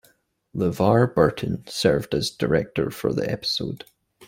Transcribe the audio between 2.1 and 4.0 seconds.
as director for the episode.